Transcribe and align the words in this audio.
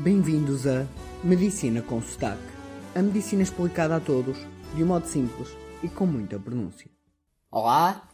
Bem-vindos 0.00 0.66
a 0.66 0.86
Medicina 1.22 1.82
com 1.82 2.02
Sotaque. 2.02 2.42
A 2.94 3.02
medicina 3.02 3.42
explicada 3.42 3.96
a 3.96 4.00
todos, 4.00 4.38
de 4.74 4.82
um 4.82 4.86
modo 4.86 5.06
simples 5.06 5.50
e 5.82 5.88
com 5.88 6.06
muita 6.06 6.40
pronúncia. 6.40 6.90
Olá, 7.50 8.08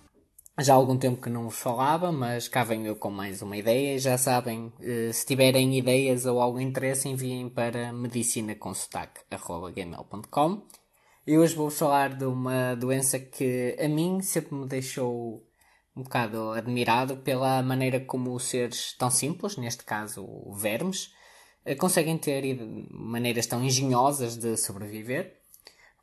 já 0.59 0.75
há 0.75 0.77
algum 0.77 0.99
tempo 0.99 1.23
que 1.23 1.31
não 1.31 1.45
vos 1.45 1.59
falava, 1.59 2.13
mas 2.13 2.47
cá 2.47 2.63
venho 2.63 2.85
eu 2.87 2.95
com 2.97 3.11
mais 3.11 3.41
uma 3.41 3.57
ideia. 3.57 3.99
Já 3.99 4.19
sabem, 4.19 4.71
eh, 4.81 5.11
se 5.13 5.25
tiverem 5.25 5.79
ideias 5.79 6.27
ou 6.27 6.43
algum 6.43 6.61
interesse, 6.61 7.09
enviem 7.09 7.49
para 7.49 7.91
medicinaconsotaque.gmail.com 7.93 10.67
E 11.27 11.39
hoje 11.39 11.55
vou-vos 11.55 11.79
falar 11.79 12.15
de 12.15 12.27
uma 12.27 12.75
doença 12.75 13.19
que 13.19 13.75
a 13.81 13.89
mim 13.89 14.21
sempre 14.21 14.55
me 14.55 14.67
deixou 14.67 15.43
um 15.97 16.03
bocado 16.03 16.51
admirado 16.51 17.17
pela 17.19 17.63
maneira 17.63 18.01
como 18.01 18.39
seres 18.39 18.95
tão 18.99 19.11
simples, 19.11 19.57
neste 19.57 19.85
caso 19.85 20.27
vermes, 20.53 21.17
conseguem 21.79 22.17
ter 22.19 22.59
maneiras 22.91 23.47
tão 23.47 23.63
engenhosas 23.65 24.37
de 24.37 24.57
sobreviver. 24.57 25.39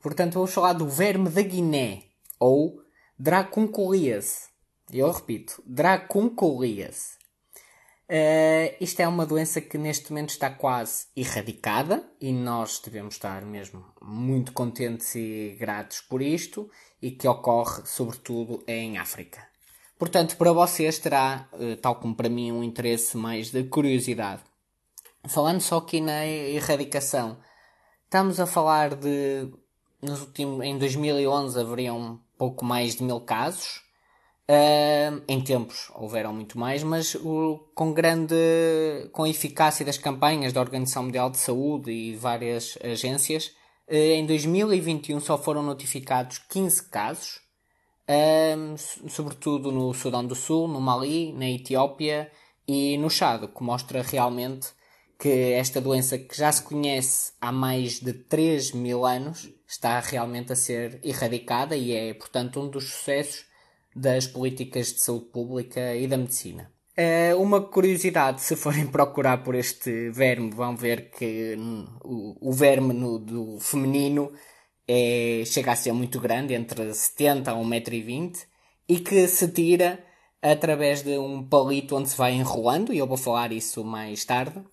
Portanto, 0.02 0.36
vou 0.36 0.48
falar 0.48 0.74
do 0.74 0.88
verme 0.88 1.30
da 1.30 1.42
Guiné, 1.42 2.04
ou 2.40 2.82
Dracunculias. 3.18 4.50
Eu 4.92 5.12
repito, 5.12 5.64
Dracunculias. 5.66 7.18
Uh, 8.08 8.70
isto 8.80 9.00
é 9.00 9.08
uma 9.08 9.26
doença 9.26 9.60
que 9.60 9.80
neste 9.80 10.12
momento 10.12 10.30
está 10.30 10.48
quase 10.52 11.08
erradicada 11.16 12.08
e 12.22 12.32
nós 12.32 12.80
devemos 12.84 13.16
estar 13.16 13.44
mesmo 13.44 13.84
muito 14.00 14.54
contentes 14.54 15.16
e 15.16 15.58
gratos 15.60 16.02
por 16.02 16.22
isto 16.22 16.70
e 17.02 17.10
que 17.10 17.28
ocorre 17.28 17.82
sobretudo 17.86 18.64
em 18.68 19.00
África. 19.00 19.48
Portanto, 19.98 20.38
para 20.38 20.54
vocês 20.54 21.00
terá, 21.00 21.50
uh, 21.54 21.78
tal 21.78 21.96
como 21.96 22.14
para 22.14 22.30
mim, 22.30 22.52
um 22.52 22.64
interesse 22.64 23.18
mais 23.18 23.50
de 23.50 23.64
curiosidade. 23.64 24.44
Falando 25.28 25.60
só 25.60 25.78
aqui 25.78 26.02
na 26.02 26.26
erradicação, 26.26 27.38
estamos 28.04 28.40
a 28.40 28.46
falar 28.46 28.96
de. 28.96 29.50
Nos 30.02 30.22
últimos, 30.22 30.64
em 30.64 30.78
2011 30.78 31.60
haveriam 31.60 32.20
pouco 32.38 32.64
mais 32.64 32.96
de 32.96 33.04
mil 33.04 33.20
casos. 33.22 33.84
Uh, 34.48 35.24
em 35.28 35.42
tempos 35.42 35.92
houveram 35.96 36.32
muito 36.32 36.60
mais, 36.60 36.84
mas 36.84 37.16
o, 37.16 37.68
com 37.74 37.92
grande. 37.92 38.36
com 39.12 39.24
a 39.24 39.30
eficácia 39.30 39.84
das 39.84 39.98
campanhas 39.98 40.54
da 40.54 40.62
Organização 40.62 41.04
Mundial 41.04 41.32
de 41.32 41.40
Saúde 41.40 41.92
e 41.92 42.16
várias 42.16 42.78
agências, 42.84 43.48
uh, 43.90 43.96
em 43.96 44.26
2021 44.28 45.20
só 45.20 45.36
foram 45.40 45.64
notificados 45.64 46.38
15 46.38 46.90
casos, 46.90 47.40
uh, 48.08 49.10
sobretudo 49.10 49.72
no 49.72 49.92
Sudão 49.96 50.24
do 50.24 50.36
Sul, 50.36 50.68
no 50.68 50.80
Mali, 50.80 51.34
na 51.34 51.50
Etiópia 51.50 52.32
e 52.68 52.96
no 53.00 53.10
Chad, 53.10 53.44
o 53.44 53.48
que 53.48 53.64
mostra 53.64 54.04
realmente 54.04 54.68
que 55.26 55.54
esta 55.54 55.82
doença 55.82 56.20
que 56.20 56.38
já 56.38 56.52
se 56.52 56.62
conhece 56.62 57.32
há 57.42 57.52
mais 57.52 58.00
de 58.00 58.14
3 58.14 58.74
mil 58.74 59.04
anos 59.04 59.50
está 59.68 60.00
realmente 60.00 60.54
a 60.54 60.56
ser 60.56 61.00
erradicada 61.04 61.76
e 61.76 61.94
é, 61.94 62.14
portanto, 62.14 62.62
um 62.62 62.70
dos 62.70 62.92
sucessos 62.92 63.48
das 63.96 64.28
políticas 64.28 64.94
de 64.94 65.00
saúde 65.00 65.26
pública 65.26 65.96
e 65.96 66.06
da 66.06 66.16
medicina. 66.16 66.72
Uh, 66.96 67.42
uma 67.42 67.60
curiosidade, 67.60 68.40
se 68.40 68.56
forem 68.56 68.86
procurar 68.86 69.44
por 69.44 69.56
este 69.56 70.12
verme, 70.12 70.52
vão 70.52 70.78
ver 70.78 71.10
que 71.10 71.58
o, 72.04 72.50
o 72.50 72.54
verme 72.54 72.94
no, 72.94 73.18
do 73.18 73.60
feminino 73.60 74.32
é, 74.88 75.42
chega 75.44 75.72
a 75.72 75.76
ser 75.76 75.92
muito 75.92 76.20
grande, 76.20 76.54
entre 76.54 76.94
70 76.94 77.50
a 77.50 77.56
1,20m, 77.56 78.46
e 78.88 79.00
que 79.00 79.28
se 79.28 79.48
tira 79.48 80.06
através 80.40 81.02
de 81.02 81.18
um 81.18 81.44
palito 81.44 81.96
onde 81.96 82.10
se 82.10 82.16
vai 82.16 82.34
enrolando, 82.34 82.94
e 82.94 83.00
eu 83.00 83.08
vou 83.08 83.18
falar 83.18 83.52
isso 83.52 83.84
mais 83.84 84.24
tarde. 84.24 84.64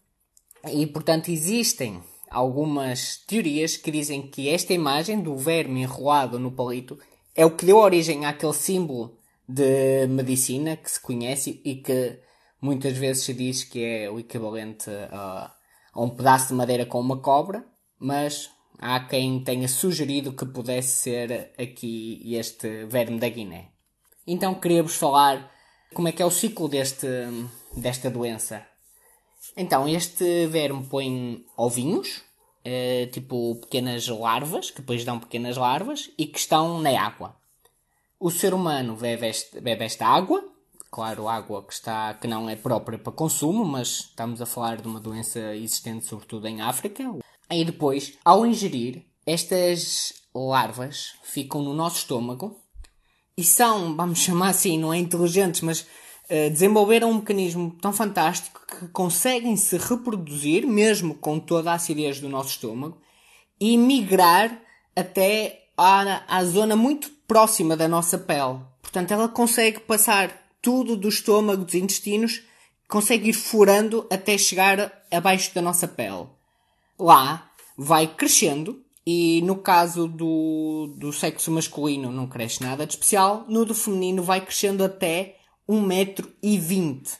E, 0.71 0.87
portanto, 0.87 1.31
existem 1.31 2.03
algumas 2.31 3.17
teorias 3.27 3.77
que 3.77 3.91
dizem 3.91 4.23
que 4.23 4.49
esta 4.49 4.73
imagem 4.73 5.21
do 5.21 5.37
verme 5.37 5.83
enrolado 5.83 6.39
no 6.39 6.53
palito 6.53 6.99
é 7.35 7.45
o 7.45 7.55
que 7.55 7.67
deu 7.67 7.78
origem 7.78 8.25
àquele 8.25 8.55
símbolo 8.55 9.17
de 9.49 10.06
medicina 10.06 10.77
que 10.77 10.91
se 10.91 11.01
conhece 11.01 11.61
e 11.65 11.77
que 11.77 12.19
muitas 12.61 12.97
vezes 12.97 13.25
se 13.25 13.34
diz 13.34 13.65
que 13.65 13.84
é 13.84 14.11
o 14.11 14.19
equivalente 14.19 14.89
a, 15.11 15.53
a 15.93 16.01
um 16.01 16.11
pedaço 16.11 16.49
de 16.49 16.55
madeira 16.55 16.87
com 16.87 17.01
uma 17.01 17.19
cobra, 17.19 17.65
mas 17.99 18.51
há 18.78 19.01
quem 19.01 19.43
tenha 19.43 19.69
sugerido 19.69 20.33
que 20.33 20.47
pudesse 20.47 21.03
ser 21.03 21.53
aqui 21.59 22.22
este 22.34 22.87
verme 22.87 23.19
da 23.19 23.28
Guiné. 23.28 23.71
Então 24.27 24.55
queria-vos 24.55 24.95
falar 24.95 25.51
como 25.93 26.09
é 26.09 26.12
que 26.12 26.22
é 26.22 26.27
o 26.27 26.31
ciclo 26.31 26.69
deste, 26.69 27.06
desta 27.77 28.11
doença. 28.11 28.72
Então, 29.56 29.88
este 29.88 30.47
verme 30.47 30.84
põe 30.86 31.44
ovinhos, 31.56 32.22
eh, 32.64 33.08
tipo 33.12 33.56
pequenas 33.56 34.06
larvas, 34.08 34.70
que 34.70 34.80
depois 34.80 35.04
dão 35.04 35.19
pequenas 35.19 35.56
larvas, 35.56 36.10
e 36.16 36.26
que 36.26 36.38
estão 36.38 36.80
na 36.80 37.00
água. 37.00 37.36
O 38.19 38.30
ser 38.30 38.54
humano 38.54 38.97
bebe, 38.97 39.26
este, 39.26 39.60
bebe 39.60 39.84
esta 39.84 40.06
água, 40.06 40.42
claro, 40.91 41.26
água 41.26 41.62
que, 41.64 41.72
está, 41.72 42.14
que 42.14 42.28
não 42.28 42.48
é 42.48 42.54
própria 42.54 42.98
para 42.98 43.12
consumo, 43.12 43.64
mas 43.64 43.88
estamos 44.10 44.41
a 44.41 44.47
falar 44.47 44.80
de 44.80 44.86
uma 44.86 45.00
doença 45.00 45.56
existente 45.56 46.06
sobretudo 46.06 46.47
em 46.47 46.60
África. 46.60 47.03
E 47.50 47.64
depois, 47.64 48.16
ao 48.24 48.47
ingerir, 48.47 49.04
estas 49.26 50.12
larvas 50.34 51.14
ficam 51.22 51.62
no 51.62 51.74
nosso 51.74 51.97
estômago 51.97 52.60
e 53.36 53.42
são, 53.42 53.97
vamos 53.97 54.19
chamar 54.19 54.50
assim, 54.50 54.78
não 54.78 54.92
é 54.92 54.98
inteligentes, 54.98 55.62
mas 55.62 55.86
desenvolveram 56.50 57.10
um 57.10 57.16
mecanismo 57.16 57.77
tão 57.81 57.93
fantástico 57.93 58.60
que 58.66 58.88
conseguem 58.88 59.56
se 59.56 59.77
reproduzir, 59.77 60.66
mesmo 60.66 61.15
com 61.15 61.38
toda 61.38 61.71
a 61.71 61.75
acidez 61.75 62.21
do 62.21 62.28
nosso 62.28 62.50
estômago, 62.50 62.99
e 63.60 63.77
migrar 63.77 64.60
até 64.97 65.66
à, 65.77 66.38
à 66.38 66.44
zona 66.44 66.77
muito 66.77 67.10
próxima 67.27 67.77
da 67.77 67.88
nossa 67.88 68.19
pele. 68.19 68.60
Portanto, 68.81 69.12
ela 69.12 69.28
consegue 69.28 69.81
passar 69.81 70.31
tudo 70.60 70.97
do 70.97 71.09
estômago, 71.09 71.65
dos 71.65 71.75
intestinos, 71.75 72.43
consegue 72.89 73.31
ir 73.31 73.34
furando 73.34 74.06
até 74.10 74.37
chegar 74.37 74.93
abaixo 75.10 75.54
da 75.54 75.62
nossa 75.62 75.89
pele. 75.89 76.27
Lá 76.99 77.50
vai 77.77 78.06
crescendo 78.06 78.81
e 79.04 79.43
no 79.43 79.56
caso 79.56 80.06
do, 80.06 80.94
do 80.97 81.12
sexo 81.12 81.50
masculino 81.50 82.12
não 82.12 82.28
cresce 82.28 82.62
nada 82.62 82.87
de 82.87 82.93
especial, 82.93 83.44
no 83.49 83.65
do 83.65 83.75
feminino 83.75 84.22
vai 84.22 84.41
crescendo 84.41 84.84
até 84.84 85.37
1,20m. 85.72 87.19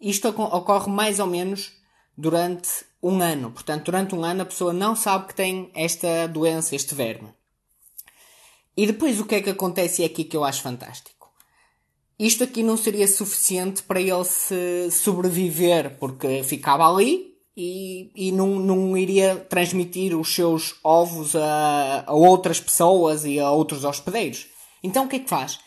Isto 0.00 0.28
ocorre 0.28 0.90
mais 0.90 1.20
ou 1.20 1.26
menos 1.26 1.72
durante 2.16 2.68
um 3.02 3.20
ano. 3.20 3.50
Portanto, 3.50 3.86
durante 3.86 4.14
um 4.14 4.24
ano 4.24 4.42
a 4.42 4.46
pessoa 4.46 4.72
não 4.72 4.96
sabe 4.96 5.28
que 5.28 5.34
tem 5.34 5.70
esta 5.74 6.26
doença, 6.26 6.74
este 6.74 6.94
verme. 6.94 7.28
E 8.76 8.86
depois 8.86 9.20
o 9.20 9.24
que 9.24 9.36
é 9.36 9.42
que 9.42 9.50
acontece 9.50 10.02
é 10.02 10.06
aqui 10.06 10.24
que 10.24 10.36
eu 10.36 10.44
acho 10.44 10.62
fantástico. 10.62 11.30
Isto 12.18 12.44
aqui 12.44 12.62
não 12.62 12.76
seria 12.76 13.08
suficiente 13.08 13.82
para 13.82 14.00
ele 14.00 14.24
se 14.24 14.90
sobreviver, 14.90 15.98
porque 15.98 16.42
ficava 16.44 16.88
ali 16.88 17.32
e, 17.56 18.10
e 18.14 18.32
não, 18.32 18.58
não 18.58 18.96
iria 18.96 19.36
transmitir 19.36 20.18
os 20.18 20.34
seus 20.34 20.76
ovos 20.82 21.34
a, 21.36 22.04
a 22.06 22.12
outras 22.12 22.60
pessoas 22.60 23.24
e 23.24 23.38
a 23.38 23.50
outros 23.50 23.84
hospedeiros. 23.84 24.46
Então 24.82 25.04
o 25.04 25.08
que 25.08 25.16
é 25.16 25.18
que 25.20 25.28
faz? 25.28 25.58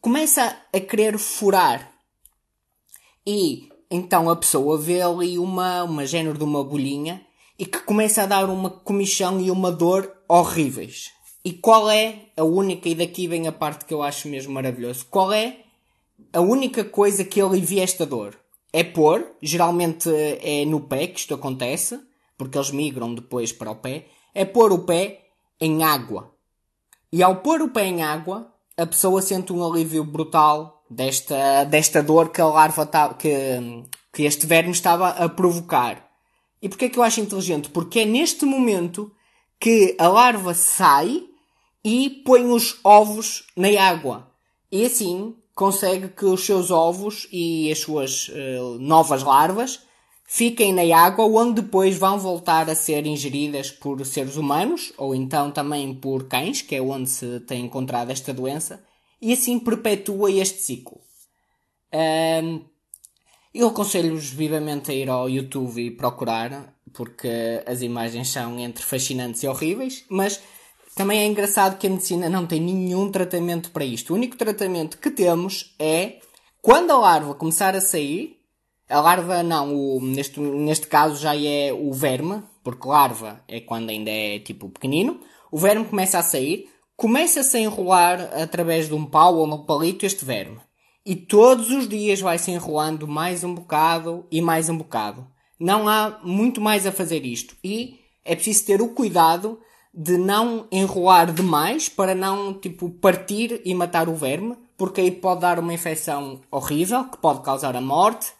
Começa 0.00 0.56
a 0.72 0.80
querer 0.80 1.18
furar. 1.18 1.92
E 3.26 3.68
então 3.90 4.30
a 4.30 4.36
pessoa 4.36 4.78
vê 4.78 5.02
ali 5.02 5.38
uma, 5.38 5.82
uma 5.82 6.06
género 6.06 6.38
de 6.38 6.44
uma 6.44 6.62
bolhinha 6.62 7.24
e 7.58 7.66
que 7.66 7.80
começa 7.80 8.22
a 8.22 8.26
dar 8.26 8.48
uma 8.48 8.70
comichão 8.70 9.40
e 9.40 9.50
uma 9.50 9.70
dor 9.70 10.10
horríveis. 10.28 11.10
E 11.44 11.52
qual 11.52 11.90
é 11.90 12.26
a 12.36 12.44
única, 12.44 12.88
e 12.88 12.94
daqui 12.94 13.26
vem 13.26 13.46
a 13.46 13.52
parte 13.52 13.84
que 13.84 13.94
eu 13.94 14.02
acho 14.02 14.28
mesmo 14.28 14.52
maravilhoso, 14.52 15.06
qual 15.10 15.32
é 15.32 15.58
a 16.32 16.40
única 16.40 16.84
coisa 16.84 17.24
que 17.24 17.40
alivia 17.40 17.82
esta 17.82 18.06
dor? 18.06 18.38
É 18.72 18.84
pôr, 18.84 19.26
geralmente 19.42 20.08
é 20.08 20.64
no 20.64 20.80
pé 20.80 21.06
que 21.06 21.20
isto 21.20 21.34
acontece, 21.34 21.98
porque 22.38 22.56
eles 22.56 22.70
migram 22.70 23.14
depois 23.14 23.52
para 23.52 23.70
o 23.70 23.76
pé, 23.76 24.06
é 24.34 24.44
pôr 24.44 24.72
o 24.72 24.80
pé 24.80 25.28
em 25.60 25.82
água. 25.82 26.32
E 27.12 27.22
ao 27.22 27.36
pôr 27.36 27.60
o 27.62 27.70
pé 27.70 27.86
em 27.86 28.02
água, 28.02 28.50
a 28.80 28.86
pessoa 28.86 29.20
sente 29.20 29.52
um 29.52 29.62
alívio 29.62 30.02
brutal 30.02 30.82
desta, 30.88 31.64
desta 31.64 32.02
dor 32.02 32.30
que 32.30 32.40
a 32.40 32.46
larva 32.46 32.86
tá, 32.86 33.12
que, 33.12 33.28
que 34.12 34.22
este 34.22 34.46
verme 34.46 34.70
estava 34.70 35.10
a 35.10 35.28
provocar. 35.28 36.08
E 36.62 36.68
porquê 36.68 36.86
é 36.86 36.88
que 36.88 36.98
eu 36.98 37.02
acho 37.02 37.20
inteligente? 37.20 37.68
Porque 37.68 38.00
é 38.00 38.04
neste 38.06 38.46
momento 38.46 39.12
que 39.60 39.94
a 39.98 40.08
larva 40.08 40.54
sai 40.54 41.24
e 41.84 42.22
põe 42.24 42.50
os 42.50 42.78
ovos 42.82 43.44
na 43.54 43.68
água. 43.82 44.30
E 44.72 44.84
assim 44.86 45.36
consegue 45.54 46.08
que 46.08 46.24
os 46.24 46.46
seus 46.46 46.70
ovos 46.70 47.28
e 47.30 47.70
as 47.70 47.80
suas 47.80 48.28
uh, 48.28 48.78
novas 48.78 49.22
larvas 49.22 49.80
fiquem 50.32 50.72
na 50.72 50.96
água, 50.96 51.24
onde 51.24 51.60
depois 51.60 51.98
vão 51.98 52.16
voltar 52.16 52.70
a 52.70 52.74
ser 52.76 53.04
ingeridas 53.04 53.68
por 53.68 54.06
seres 54.06 54.36
humanos, 54.36 54.92
ou 54.96 55.12
então 55.12 55.50
também 55.50 55.92
por 55.92 56.28
cães, 56.28 56.62
que 56.62 56.76
é 56.76 56.80
onde 56.80 57.10
se 57.10 57.40
tem 57.40 57.64
encontrado 57.64 58.10
esta 58.10 58.32
doença, 58.32 58.80
e 59.20 59.32
assim 59.32 59.58
perpetua 59.58 60.30
este 60.30 60.62
ciclo. 60.62 61.00
Um, 61.92 62.64
Eu 63.52 63.66
aconselho-vos 63.66 64.30
vivamente 64.30 64.92
a 64.92 64.94
ir 64.94 65.10
ao 65.10 65.28
YouTube 65.28 65.84
e 65.84 65.90
procurar, 65.90 66.72
porque 66.92 67.28
as 67.66 67.82
imagens 67.82 68.28
são 68.28 68.56
entre 68.60 68.84
fascinantes 68.84 69.42
e 69.42 69.48
horríveis, 69.48 70.04
mas 70.08 70.40
também 70.94 71.18
é 71.18 71.26
engraçado 71.26 71.76
que 71.76 71.88
a 71.88 71.90
medicina 71.90 72.28
não 72.28 72.46
tem 72.46 72.60
nenhum 72.60 73.10
tratamento 73.10 73.72
para 73.72 73.84
isto. 73.84 74.12
O 74.12 74.16
único 74.16 74.36
tratamento 74.36 74.98
que 74.98 75.10
temos 75.10 75.74
é 75.80 76.20
quando 76.62 76.92
a 76.92 76.98
larva 76.98 77.34
começar 77.34 77.74
a 77.74 77.80
sair, 77.80 78.39
a 78.90 79.00
larva 79.00 79.42
não, 79.42 79.74
o, 79.74 80.00
neste, 80.00 80.40
neste 80.40 80.86
caso 80.86 81.20
já 81.20 81.36
é 81.36 81.72
o 81.72 81.92
verme, 81.92 82.42
porque 82.62 82.88
larva 82.88 83.42
é 83.48 83.60
quando 83.60 83.90
ainda 83.90 84.10
é 84.10 84.38
tipo 84.38 84.68
pequenino, 84.68 85.20
o 85.50 85.56
verme 85.56 85.84
começa 85.84 86.18
a 86.18 86.22
sair, 86.22 86.68
começa-se 86.96 87.56
a 87.56 87.60
enrolar 87.60 88.20
através 88.34 88.88
de 88.88 88.94
um 88.94 89.06
pau 89.06 89.36
ou 89.36 89.46
um 89.46 89.64
palito 89.64 90.04
este 90.04 90.24
verme. 90.24 90.58
E 91.04 91.16
todos 91.16 91.70
os 91.70 91.88
dias 91.88 92.20
vai 92.20 92.36
se 92.36 92.50
enrolando 92.50 93.08
mais 93.08 93.42
um 93.42 93.54
bocado 93.54 94.26
e 94.30 94.42
mais 94.42 94.68
um 94.68 94.76
bocado. 94.76 95.26
Não 95.58 95.88
há 95.88 96.20
muito 96.22 96.60
mais 96.60 96.86
a 96.86 96.92
fazer 96.92 97.24
isto. 97.24 97.56
E 97.64 98.00
é 98.24 98.34
preciso 98.34 98.66
ter 98.66 98.82
o 98.82 98.90
cuidado 98.90 99.58
de 99.92 100.16
não 100.16 100.66
enrolar 100.70 101.32
demais 101.32 101.88
para 101.88 102.14
não, 102.14 102.54
tipo, 102.54 102.90
partir 102.90 103.60
e 103.64 103.74
matar 103.74 104.08
o 104.08 104.14
verme, 104.14 104.56
porque 104.76 105.00
aí 105.00 105.10
pode 105.10 105.40
dar 105.40 105.58
uma 105.58 105.74
infecção 105.74 106.40
horrível 106.50 107.04
que 107.04 107.18
pode 107.18 107.42
causar 107.42 107.74
a 107.74 107.80
morte. 107.80 108.32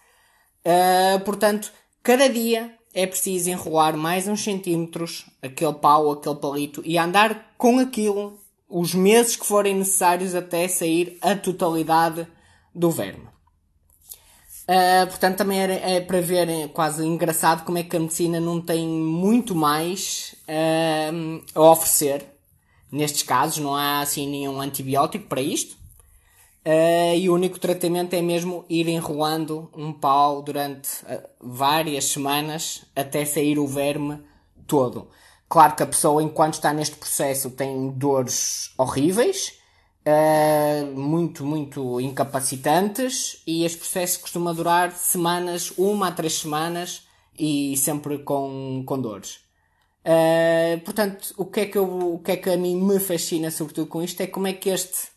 Uh, 0.65 1.21
portanto, 1.25 1.73
cada 2.03 2.29
dia 2.29 2.75
é 2.95 3.07
preciso 3.07 3.51
enrolar 3.51 3.97
mais 3.97 4.27
uns 4.27 4.43
centímetros 4.43 5.27
aquele 5.43 5.75
pau, 5.75 6.11
aquele 6.11 6.37
palito 6.37 6.83
e 6.85 6.99
andar 6.99 7.55
com 7.57 7.79
aquilo 7.79 8.39
os 8.69 8.95
meses 8.95 9.37
que 9.37 9.47
forem 9.47 9.75
necessários 9.75 10.35
até 10.35 10.69
sair 10.69 11.19
a 11.21 11.35
totalidade 11.35 12.27
do 12.75 12.91
verme. 12.91 13.29
Uh, 14.71 15.07
portanto, 15.09 15.39
também 15.39 15.61
era, 15.61 15.73
é 15.73 16.01
para 16.01 16.21
ver 16.21 16.49
é 16.49 16.69
quase 16.69 17.05
engraçado 17.05 17.65
como 17.65 17.79
é 17.79 17.83
que 17.83 17.97
a 17.97 18.01
medicina 18.01 18.39
não 18.39 18.61
tem 18.61 18.87
muito 18.87 19.55
mais 19.55 20.37
uh, 20.47 21.43
a 21.55 21.61
oferecer. 21.73 22.25
Nestes 22.93 23.25
casos, 23.25 23.59
não 23.59 23.75
há 23.75 24.01
assim 24.01 24.29
nenhum 24.29 24.61
antibiótico 24.61 25.27
para 25.27 25.41
isto. 25.41 25.77
Uh, 26.65 27.17
e 27.17 27.29
o 27.31 27.35
único 27.35 27.59
tratamento 27.59 28.13
é 28.15 28.21
mesmo 28.21 28.67
ir 28.69 28.87
enrolando 28.87 29.71
um 29.75 29.93
pau 29.93 30.43
durante 30.43 30.89
várias 31.41 32.05
semanas 32.05 32.85
até 32.95 33.25
sair 33.25 33.59
o 33.59 33.67
verme 33.67 34.21
todo. 34.67 35.09
Claro 35.49 35.75
que 35.75 35.83
a 35.83 35.87
pessoa, 35.87 36.23
enquanto 36.23 36.55
está 36.55 36.73
neste 36.73 36.97
processo, 36.97 37.51
tem 37.51 37.91
dores 37.91 38.73
horríveis 38.79 39.55
uh, 40.07 40.87
muito, 40.99 41.45
muito 41.45 42.01
incapacitantes 42.01 43.43
e 43.47 43.65
este 43.65 43.79
processo 43.79 44.21
costuma 44.21 44.53
durar 44.55 44.93
semanas, 44.93 45.73
uma 45.77 46.09
a 46.09 46.13
três 46.13 46.35
semanas 46.35 47.07
e 47.39 47.77
sempre 47.77 48.19
com, 48.19 48.83
com 48.87 49.01
dores. 49.01 49.41
Uh, 50.05 50.81
portanto, 50.85 51.35
o 51.37 51.45
que, 51.45 51.61
é 51.61 51.67
que 51.67 51.77
eu, 51.77 52.15
o 52.15 52.19
que 52.19 52.33
é 52.33 52.37
que 52.37 52.51
a 52.51 52.57
mim 52.57 52.77
me 52.77 52.99
fascina 52.99 53.51
sobretudo 53.51 53.87
com 53.87 54.03
isto 54.03 54.21
é 54.21 54.27
como 54.27 54.47
é 54.47 54.53
que 54.53 54.71
este 54.71 55.09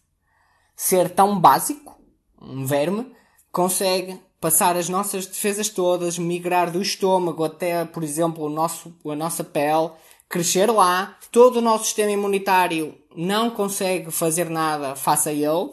ser 0.76 1.10
tão 1.10 1.40
básico, 1.40 2.00
um 2.42 2.66
verme, 2.66 3.12
consegue 3.52 4.20
passar 4.40 4.76
as 4.76 4.90
nossas 4.90 5.26
defesas 5.26 5.70
todas, 5.70 6.18
migrar 6.18 6.70
do 6.70 6.82
estômago 6.82 7.44
até, 7.44 7.86
por 7.86 8.04
exemplo, 8.04 8.44
o 8.46 8.50
nosso, 8.50 8.94
a 9.06 9.16
nossa 9.16 9.44
pele, 9.44 9.92
crescer 10.28 10.70
lá, 10.70 11.18
todo 11.32 11.58
o 11.58 11.62
nosso 11.62 11.86
sistema 11.86 12.12
imunitário 12.12 12.96
não 13.16 13.50
consegue 13.50 14.12
fazer 14.12 14.50
nada 14.50 14.96
face 14.96 15.30
a 15.30 15.32
ele, 15.32 15.72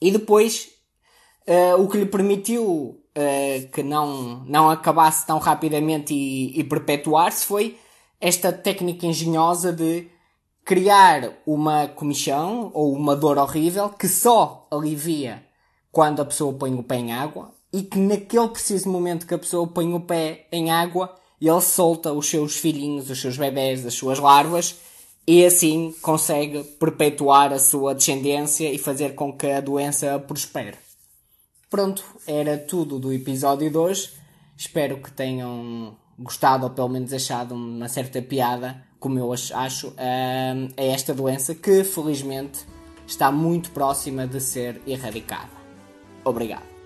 e 0.00 0.10
depois 0.10 0.70
uh, 1.46 1.80
o 1.80 1.88
que 1.88 1.98
lhe 1.98 2.06
permitiu 2.06 2.64
uh, 2.64 3.70
que 3.72 3.82
não, 3.82 4.44
não 4.46 4.70
acabasse 4.70 5.26
tão 5.26 5.38
rapidamente 5.38 6.14
e, 6.14 6.58
e 6.58 6.64
perpetuar-se 6.64 7.44
foi 7.46 7.78
esta 8.20 8.52
técnica 8.52 9.06
engenhosa 9.06 9.72
de 9.72 10.08
criar 10.68 11.32
uma 11.46 11.88
comichão 11.88 12.70
ou 12.74 12.92
uma 12.92 13.16
dor 13.16 13.38
horrível 13.38 13.88
que 13.88 14.06
só 14.06 14.68
alivia 14.70 15.42
quando 15.90 16.20
a 16.20 16.26
pessoa 16.26 16.52
põe 16.52 16.74
o 16.74 16.82
pé 16.82 16.96
em 16.96 17.10
água 17.10 17.54
e 17.72 17.82
que 17.82 17.98
naquele 17.98 18.48
preciso 18.48 18.86
momento 18.90 19.26
que 19.26 19.32
a 19.32 19.38
pessoa 19.38 19.66
põe 19.66 19.94
o 19.94 20.00
pé 20.00 20.46
em 20.52 20.70
água 20.70 21.16
ele 21.40 21.58
solta 21.62 22.12
os 22.12 22.28
seus 22.28 22.58
filhinhos, 22.58 23.08
os 23.08 23.18
seus 23.18 23.38
bebés, 23.38 23.86
as 23.86 23.94
suas 23.94 24.18
larvas 24.18 24.76
e 25.26 25.42
assim 25.42 25.94
consegue 26.02 26.62
perpetuar 26.62 27.50
a 27.50 27.58
sua 27.58 27.94
descendência 27.94 28.70
e 28.70 28.76
fazer 28.76 29.14
com 29.14 29.32
que 29.32 29.46
a 29.46 29.62
doença 29.62 30.18
prospere. 30.18 30.76
Pronto, 31.70 32.04
era 32.26 32.58
tudo 32.58 32.98
do 32.98 33.10
episódio 33.10 33.70
de 33.70 33.76
hoje. 33.78 34.10
Espero 34.54 34.98
que 34.98 35.10
tenham 35.12 35.96
gostado 36.18 36.64
ou 36.64 36.70
pelo 36.70 36.90
menos 36.90 37.10
achado 37.10 37.54
uma 37.54 37.88
certa 37.88 38.20
piada, 38.20 38.86
como 38.98 39.18
eu 39.18 39.32
acho, 39.32 39.94
a 39.96 40.82
esta 40.82 41.14
doença 41.14 41.54
que 41.54 41.84
felizmente 41.84 42.66
está 43.06 43.30
muito 43.30 43.70
próxima 43.70 44.26
de 44.26 44.40
ser 44.40 44.80
erradicada. 44.86 45.50
Obrigado. 46.24 46.77